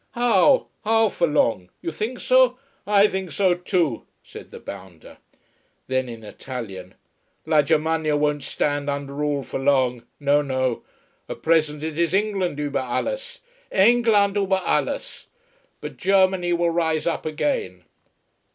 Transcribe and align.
"How? 0.13 0.65
Not 0.83 1.09
for 1.09 1.27
long? 1.27 1.69
You 1.83 1.91
think 1.91 2.19
so? 2.19 2.57
I 2.87 3.05
think 3.05 3.31
so 3.31 3.53
too," 3.53 4.07
said 4.23 4.49
the 4.49 4.59
bounder. 4.59 5.17
Then 5.85 6.09
in 6.09 6.23
Italian: 6.23 6.95
"La 7.45 7.61
Germania 7.61 8.17
won't 8.17 8.41
stand 8.41 8.89
under 8.89 9.23
all 9.23 9.43
for 9.43 9.59
long. 9.59 10.01
No, 10.19 10.41
no. 10.41 10.81
At 11.29 11.43
present 11.43 11.83
it 11.83 11.99
is 11.99 12.15
England 12.15 12.57
über 12.57 12.79
alles. 12.81 13.41
England 13.71 14.37
über 14.37 14.59
alles. 14.65 15.27
But 15.81 15.97
Germany 15.97 16.51
will 16.53 16.71
rise 16.71 17.05
up 17.05 17.27
again." 17.27 17.83